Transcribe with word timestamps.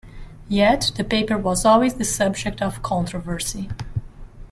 Yet, 0.49 0.93
the 0.95 1.03
paper 1.03 1.37
was 1.37 1.63
always 1.63 1.93
the 1.93 2.05
subject 2.05 2.59
of 2.59 2.81
controversy. 2.81 3.69